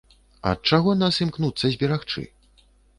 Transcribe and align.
Ад 0.51 0.59
чаго 0.71 0.95
нас 1.03 1.21
імкнуцца 1.27 1.65
зберагчы? 1.77 2.29